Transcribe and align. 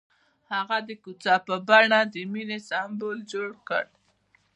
هغه 0.53 0.77
د 0.87 0.89
کوڅه 1.03 1.35
په 1.47 1.55
بڼه 1.67 1.99
د 2.13 2.15
مینې 2.31 2.59
سمبول 2.69 3.17
جوړ 3.31 3.49
کړ. 3.67 3.83